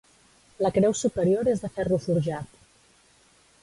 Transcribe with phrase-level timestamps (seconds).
[0.65, 2.61] La creu superior és de ferro forjat.